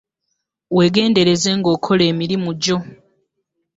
[0.77, 2.77] Wegendereze nga okola emirimu gyo.